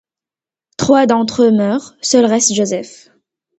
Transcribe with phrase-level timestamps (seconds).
[0.77, 3.11] Trois d'entre eux meurent, seul reste Joseph.